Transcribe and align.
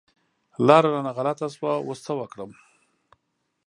لاره 0.67 0.89
رانه 0.93 1.11
غلطه 1.17 1.47
شوه، 1.55 1.73
اوس 1.87 1.99
څه 2.05 2.13
وکړم؟ 2.19 2.51